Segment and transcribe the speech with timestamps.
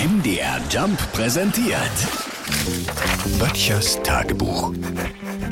[0.00, 1.76] MDR Jump präsentiert.
[3.38, 4.72] Böttchers Tagebuch.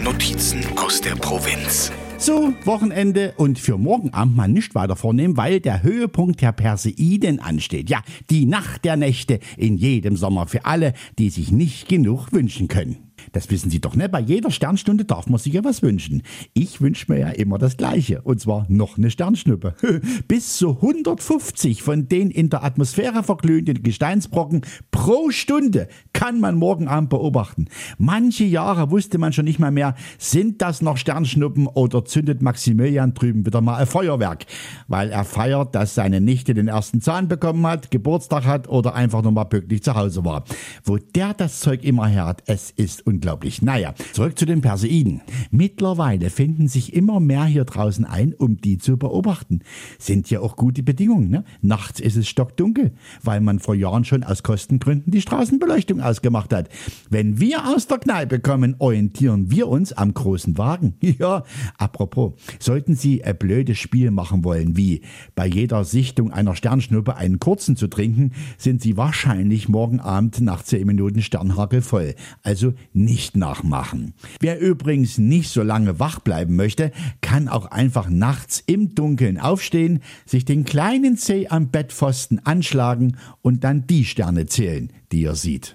[0.02, 1.92] Notizen aus der Provinz.
[2.16, 7.40] So, Wochenende und für morgen Abend mal nicht weiter vornehmen, weil der Höhepunkt der Perseiden
[7.40, 7.90] ansteht.
[7.90, 8.00] Ja,
[8.30, 13.07] die Nacht der Nächte in jedem Sommer für alle, die sich nicht genug wünschen können.
[13.32, 14.08] Das wissen Sie doch, ne?
[14.08, 16.22] Bei jeder Sternstunde darf man sich ja was wünschen.
[16.54, 18.22] Ich wünsche mir ja immer das Gleiche.
[18.22, 19.74] Und zwar noch eine Sternschnuppe.
[20.28, 25.88] Bis zu 150 von den in der Atmosphäre verglühenden Gesteinsbrocken pro Stunde
[26.18, 27.66] kann man morgen Abend beobachten.
[27.96, 33.14] Manche Jahre wusste man schon nicht mal mehr, sind das noch Sternschnuppen oder zündet Maximilian
[33.14, 34.46] drüben wieder mal ein Feuerwerk,
[34.88, 39.22] weil er feiert, dass seine Nichte den ersten Zahn bekommen hat, Geburtstag hat oder einfach
[39.22, 40.42] nur mal pünktlich zu Hause war.
[40.82, 43.62] Wo der das Zeug immer her hat, es ist unglaublich.
[43.62, 45.20] Naja, zurück zu den Perseiden.
[45.52, 49.60] Mittlerweile finden sich immer mehr hier draußen ein, um die zu beobachten.
[50.00, 51.30] Sind ja auch gute Bedingungen.
[51.30, 51.44] Ne?
[51.62, 52.90] Nachts ist es stockdunkel,
[53.22, 56.68] weil man vor Jahren schon aus Kostengründen die Straßenbeleuchtung ausgemacht hat.
[57.10, 60.94] Wenn wir aus der Kneipe kommen, orientieren wir uns am großen Wagen.
[61.18, 61.42] Ja,
[61.78, 65.00] apropos, sollten Sie ein blödes Spiel machen wollen, wie
[65.34, 70.62] bei jeder Sichtung einer Sternschnuppe einen kurzen zu trinken, sind Sie wahrscheinlich morgen Abend nach
[70.62, 72.14] 10 Minuten Sternhagel voll.
[72.42, 74.14] Also nicht nachmachen.
[74.38, 80.00] Wer übrigens nicht so lange wach bleiben möchte, kann auch einfach nachts im Dunkeln aufstehen,
[80.24, 85.74] sich den kleinen Zeh am Bettpfosten anschlagen und dann die Sterne zählen, die er sieht.